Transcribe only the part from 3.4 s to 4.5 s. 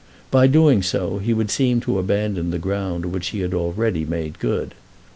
had already made